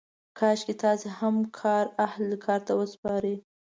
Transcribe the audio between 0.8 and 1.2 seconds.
تاسې